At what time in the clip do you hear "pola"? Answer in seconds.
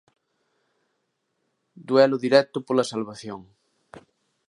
2.67-2.89